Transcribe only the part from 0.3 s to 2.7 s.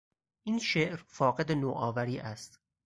این شعر فاقد نوآوری است.